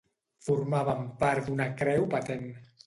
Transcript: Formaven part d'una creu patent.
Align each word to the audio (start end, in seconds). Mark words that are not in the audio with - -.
Formaven 0.47 1.05
part 1.21 1.47
d'una 1.51 1.71
creu 1.85 2.11
patent. 2.17 2.55